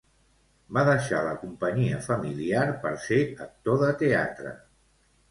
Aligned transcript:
Va 0.75 0.83
deixar 0.85 1.17
la 1.25 1.33
companyia 1.41 1.99
familiar 2.07 2.63
per 2.85 2.93
ser 3.03 3.19
actor 3.47 3.77
de 3.83 3.91
teatre. 4.01 4.55